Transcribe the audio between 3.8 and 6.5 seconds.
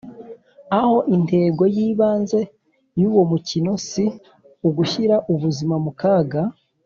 si ugushyira ubuzima mu kaga